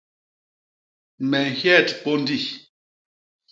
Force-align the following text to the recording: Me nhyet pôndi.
Me 1.29 1.39
nhyet 1.49 1.89
pôndi. 2.01 2.39